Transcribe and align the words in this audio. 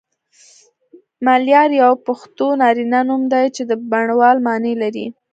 ملیار 1.25 1.69
یو 1.81 1.91
پښتو 2.05 2.47
نارینه 2.61 2.99
نوم 3.07 3.21
دی 3.31 3.45
چی 3.55 3.63
د 3.69 3.71
بڼوال 3.91 4.37
معنی 4.45 4.73
لری 4.81 5.05